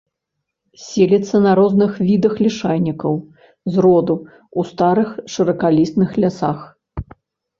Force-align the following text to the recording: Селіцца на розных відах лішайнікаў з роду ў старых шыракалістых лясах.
Селіцца 0.83 1.37
на 1.47 1.51
розных 1.59 1.91
відах 2.07 2.33
лішайнікаў 2.45 3.15
з 3.75 3.83
роду 3.87 4.15
ў 4.21 4.61
старых 4.71 5.09
шыракалістых 5.35 6.09
лясах. 6.25 6.59